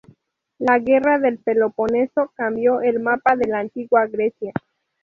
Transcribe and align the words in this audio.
La 0.57 0.79
guerra 0.79 1.19
del 1.19 1.37
Peloponeso 1.37 2.31
cambió 2.33 2.81
el 2.81 2.99
mapa 3.01 3.35
de 3.35 3.45
la 3.47 3.59
Antigua 3.59 4.07
Grecia. 4.07 4.51